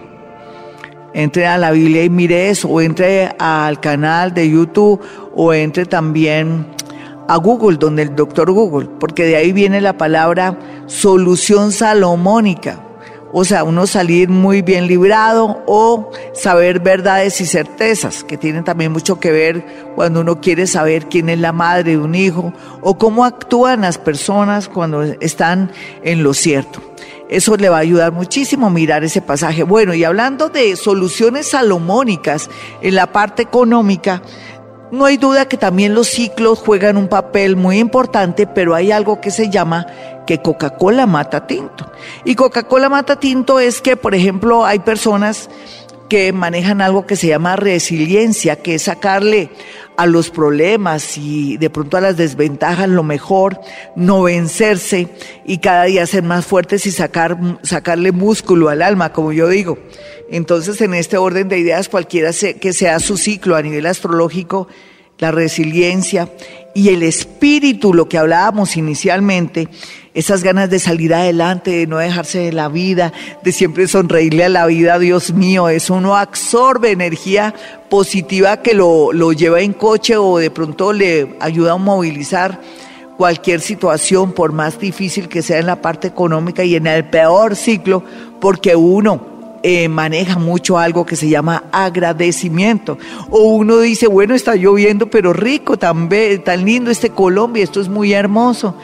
[1.13, 4.99] Entre a la Biblia y mire eso, o entre al canal de YouTube,
[5.35, 6.65] o entre también
[7.27, 10.57] a Google, donde el doctor Google, porque de ahí viene la palabra
[10.87, 12.92] solución salomónica
[13.35, 18.91] o sea, uno salir muy bien librado o saber verdades y certezas, que tienen también
[18.91, 19.65] mucho que ver
[19.95, 23.97] cuando uno quiere saber quién es la madre de un hijo o cómo actúan las
[23.97, 25.71] personas cuando están
[26.03, 26.79] en lo cierto.
[27.27, 29.63] Eso le va a ayudar muchísimo mirar ese pasaje.
[29.63, 32.51] Bueno, y hablando de soluciones salomónicas
[32.83, 34.21] en la parte económica,
[34.91, 39.19] no hay duda que también los ciclos juegan un papel muy importante, pero hay algo
[39.19, 39.87] que se llama
[40.25, 41.91] que Coca-Cola mata tinto.
[42.25, 45.49] Y Coca-Cola mata tinto es que, por ejemplo, hay personas
[46.09, 49.49] que manejan algo que se llama resiliencia, que es sacarle
[49.97, 53.59] a los problemas y de pronto a las desventajas lo mejor,
[53.95, 55.07] no vencerse
[55.45, 59.77] y cada día ser más fuertes y sacar, sacarle músculo al alma, como yo digo.
[60.29, 64.67] Entonces, en este orden de ideas, cualquiera que sea su ciclo a nivel astrológico,
[65.19, 66.29] la resiliencia
[66.73, 69.69] y el espíritu, lo que hablábamos inicialmente,
[70.13, 73.11] esas ganas de salir adelante, de no dejarse de la vida,
[73.43, 77.53] de siempre sonreírle a la vida, Dios mío, eso uno absorbe energía
[77.89, 82.59] positiva que lo, lo lleva en coche o de pronto le ayuda a movilizar
[83.17, 87.55] cualquier situación, por más difícil que sea en la parte económica y en el peor
[87.55, 88.03] ciclo,
[88.39, 89.33] porque uno
[89.65, 92.97] eh, maneja mucho algo que se llama agradecimiento.
[93.29, 96.09] O uno dice, bueno, está lloviendo, pero rico, tan,
[96.43, 98.75] tan lindo este Colombia, esto es muy hermoso.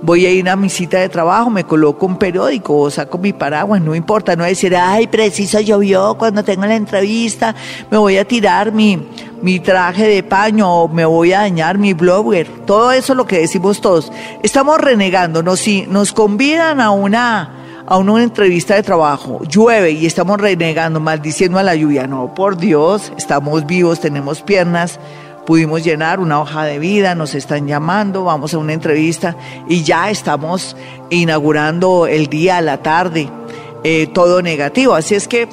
[0.00, 3.32] Voy a ir a mi cita de trabajo, me coloco un periódico o saco mi
[3.32, 7.54] paraguas, no importa, no decir, ay, preciso llovió cuando tengo la entrevista,
[7.90, 9.08] me voy a tirar mi,
[9.42, 12.48] mi traje de paño o me voy a dañar mi blogger.
[12.64, 14.12] Todo eso es lo que decimos todos.
[14.42, 17.54] Estamos renegando, si nos convidan a una
[17.90, 22.06] a una entrevista de trabajo, llueve y estamos renegando, maldiciendo a la lluvia.
[22.06, 25.00] No, por Dios, estamos vivos, tenemos piernas,
[25.48, 29.34] pudimos llenar una hoja de vida, nos están llamando, vamos a una entrevista
[29.66, 30.76] y ya estamos
[31.08, 33.30] inaugurando el día, la tarde,
[33.82, 34.92] eh, todo negativo.
[34.92, 35.48] Así es que,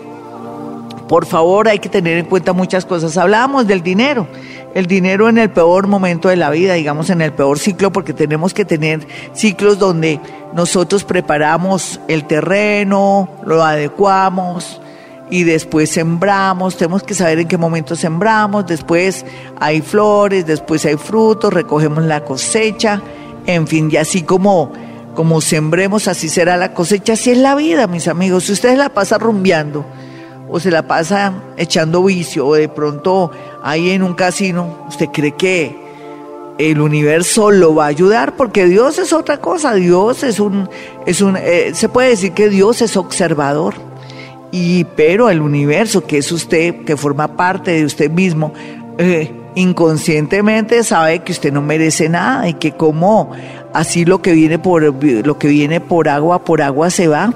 [1.08, 3.16] por favor, hay que tener en cuenta muchas cosas.
[3.16, 4.28] Hablábamos del dinero.
[4.74, 8.12] el dinero en el peor momento de la vida, digamos en el peor ciclo, porque
[8.12, 10.20] tenemos que tener ciclos donde
[10.54, 14.82] nosotros preparamos el terreno, lo adecuamos
[15.30, 19.26] y después sembramos, tenemos que saber en qué momento sembramos, después
[19.60, 23.02] hay flores, después hay frutos, recogemos la cosecha,
[23.46, 24.72] en fin, y así como
[25.16, 28.44] como sembremos, así será la cosecha, así es la vida, mis amigos.
[28.44, 29.86] Si ustedes la pasa rumbeando,
[30.48, 33.32] o se la pasa echando vicio, o de pronto
[33.64, 35.76] ahí en un casino, ¿usted cree que
[36.60, 38.36] el universo lo va a ayudar?
[38.36, 40.70] Porque Dios es otra cosa, Dios es un,
[41.06, 43.74] es un, eh, se puede decir que Dios es observador.
[44.58, 48.54] Y, pero el universo, que es usted, que forma parte de usted mismo,
[48.98, 53.34] eh, inconscientemente sabe que usted no merece nada y que como
[53.74, 57.34] así lo que viene por lo que viene por agua por agua se va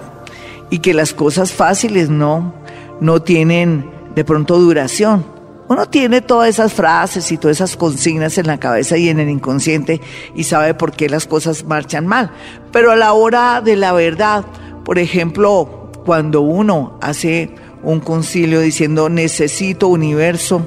[0.69, 2.53] y que las cosas fáciles no
[3.01, 5.25] no tienen de pronto duración.
[5.67, 9.29] Uno tiene todas esas frases y todas esas consignas en la cabeza y en el
[9.29, 9.99] inconsciente
[10.35, 12.31] y sabe por qué las cosas marchan mal.
[12.71, 14.45] Pero a la hora de la verdad,
[14.85, 15.78] por ejemplo,
[16.09, 17.51] cuando uno hace
[17.83, 20.63] un concilio diciendo necesito universo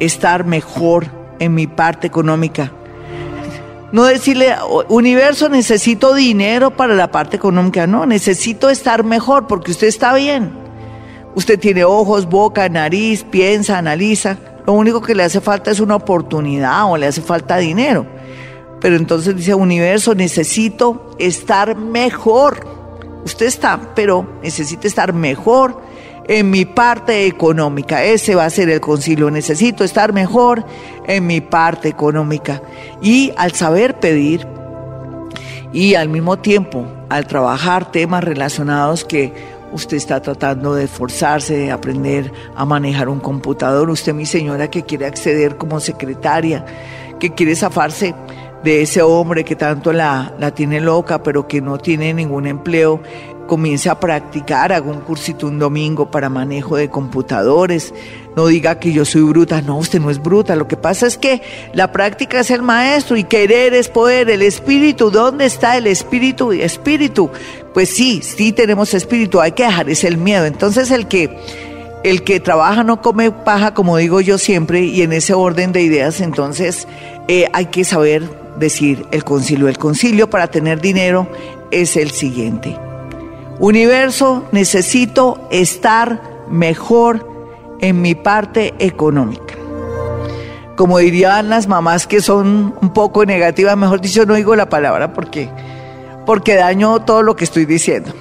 [0.00, 2.72] estar mejor en mi parte económica.
[3.92, 4.54] No decirle,
[4.88, 7.86] universo, necesito dinero para la parte económica.
[7.86, 10.50] No, necesito estar mejor porque usted está bien.
[11.34, 14.38] Usted tiene ojos, boca, nariz, piensa, analiza.
[14.66, 18.06] Lo único que le hace falta es una oportunidad o le hace falta dinero.
[18.80, 22.77] Pero entonces dice, universo, necesito estar mejor.
[23.28, 25.82] Usted está, pero necesita estar mejor
[26.28, 28.02] en mi parte económica.
[28.02, 29.30] Ese va a ser el concilio.
[29.30, 30.64] Necesito estar mejor
[31.06, 32.62] en mi parte económica.
[33.02, 34.46] Y al saber pedir
[35.74, 39.34] y al mismo tiempo al trabajar temas relacionados que
[39.72, 44.84] usted está tratando de esforzarse, de aprender a manejar un computador, usted mi señora que
[44.84, 46.64] quiere acceder como secretaria,
[47.20, 48.14] que quiere zafarse
[48.64, 53.00] de ese hombre que tanto la, la tiene loca, pero que no tiene ningún empleo,
[53.48, 57.92] comience a practicar, haga un cursito un domingo para manejo de computadores,
[58.36, 61.18] no diga que yo soy bruta, no, usted no es bruta, lo que pasa es
[61.18, 61.42] que
[61.72, 66.52] la práctica es el maestro y querer es poder, el espíritu, ¿dónde está el espíritu?
[66.52, 67.30] Espíritu,
[67.74, 71.36] pues sí, sí tenemos espíritu, hay que dejar ese el miedo, entonces el que...
[72.04, 75.82] El que trabaja no come paja, como digo yo siempre, y en ese orden de
[75.82, 76.86] ideas, entonces
[77.26, 78.22] eh, hay que saber
[78.58, 79.68] decir el concilio.
[79.68, 81.28] El concilio para tener dinero
[81.70, 82.76] es el siguiente.
[83.58, 87.28] Universo, necesito estar mejor
[87.80, 89.54] en mi parte económica.
[90.76, 95.12] Como dirían las mamás que son un poco negativas, mejor dicho, no digo la palabra
[95.12, 95.50] porque,
[96.24, 98.12] porque daño todo lo que estoy diciendo.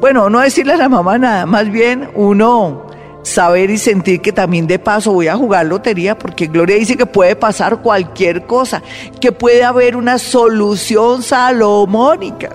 [0.00, 2.85] Bueno, no decirle a la mamá nada, más bien uno
[3.26, 7.06] saber y sentir que también de paso voy a jugar lotería, porque Gloria dice que
[7.06, 8.84] puede pasar cualquier cosa,
[9.20, 12.50] que puede haber una solución salomónica.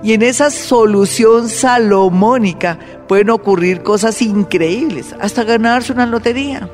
[0.00, 2.78] Y en esa solución salomónica
[3.08, 6.68] pueden ocurrir cosas increíbles, hasta ganarse una lotería.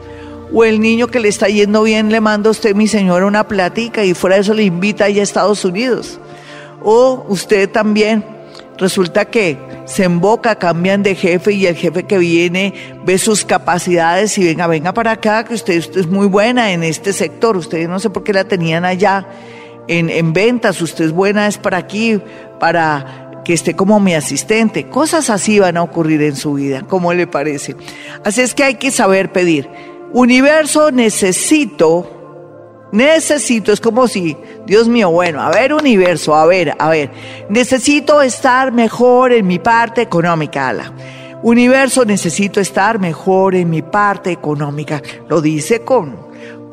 [0.52, 3.48] O el niño que le está yendo bien le manda a usted, mi señora, una
[3.48, 6.20] platica y fuera de eso le invita a a Estados Unidos.
[6.82, 8.37] O usted también
[8.78, 12.74] resulta que se emboca, cambian de jefe y el jefe que viene
[13.04, 16.82] ve sus capacidades y venga, venga para acá, que usted, usted es muy buena en
[16.82, 17.56] este sector.
[17.56, 19.26] Ustedes no sé por qué la tenían allá
[19.88, 22.20] en, en ventas, usted es buena, es para aquí,
[22.60, 24.88] para que esté como mi asistente.
[24.88, 27.76] Cosas así van a ocurrir en su vida, ¿cómo le parece?
[28.24, 29.68] Así es que hay que saber pedir.
[30.12, 32.17] Universo, necesito,
[32.92, 34.36] necesito, es como si,
[34.66, 37.10] Dios mío, bueno, a ver, universo, a ver, a ver,
[37.48, 40.92] necesito estar mejor en mi parte económica, ala.
[41.42, 45.00] Universo, necesito estar mejor en mi parte económica.
[45.28, 46.16] Lo dice con,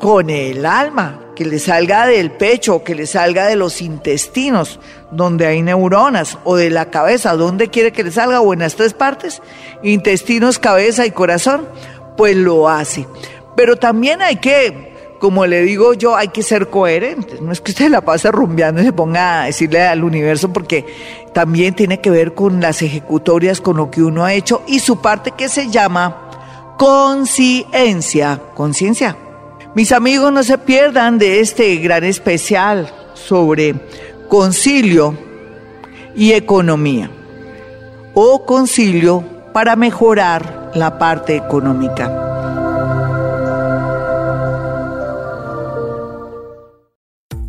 [0.00, 4.80] con el alma, que le salga del pecho, que le salga de los intestinos,
[5.12, 8.74] donde hay neuronas, o de la cabeza, donde quiere que le salga, o en las
[8.74, 9.40] tres partes,
[9.84, 11.68] intestinos, cabeza y corazón,
[12.16, 13.06] pues lo hace.
[13.54, 17.40] Pero también hay que, como le digo yo, hay que ser coherentes.
[17.40, 20.84] No es que usted la pase rumbeando y se ponga a decirle al universo, porque
[21.32, 25.00] también tiene que ver con las ejecutorias, con lo que uno ha hecho y su
[25.00, 28.40] parte que se llama conciencia.
[28.54, 29.16] Conciencia
[29.76, 33.74] mis amigos, no se pierdan de este gran especial sobre
[34.26, 35.14] concilio
[36.14, 37.10] y economía
[38.14, 42.25] o concilio para mejorar la parte económica.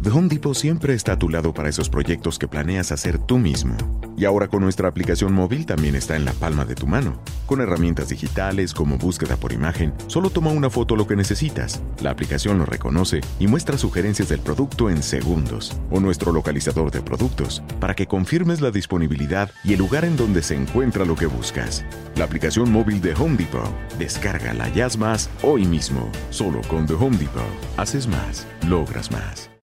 [0.07, 3.37] The Home Depot siempre está a tu lado para esos proyectos que planeas hacer tú
[3.37, 3.75] mismo.
[4.15, 7.21] Y ahora con nuestra aplicación móvil también está en la palma de tu mano.
[7.45, 11.81] Con herramientas digitales como búsqueda por imagen, solo toma una foto lo que necesitas.
[12.01, 15.77] La aplicación lo reconoce y muestra sugerencias del producto en segundos.
[15.91, 20.41] O nuestro localizador de productos, para que confirmes la disponibilidad y el lugar en donde
[20.41, 21.83] se encuentra lo que buscas.
[22.15, 23.69] La aplicación móvil de Home Depot.
[23.99, 26.09] Descárgala ya más hoy mismo.
[26.29, 27.43] Solo con The Home Depot.
[27.75, 29.56] Haces más, logras más.